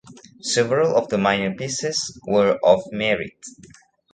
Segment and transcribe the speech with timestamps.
[0.41, 3.45] Several of the minor pieces were of merit.